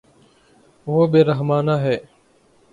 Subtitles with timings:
[0.87, 1.97] وہ بے رحمانہ ہے